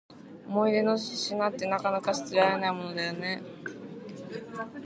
[0.47, 3.43] 思い出の品って、なかなか捨てられないものだよね。